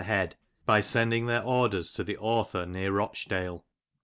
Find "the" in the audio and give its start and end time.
2.03-2.17